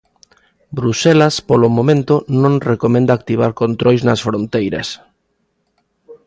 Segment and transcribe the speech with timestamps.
[0.77, 4.87] Bruxelas, polo momento, non recomenda activar controis nas fronteiras.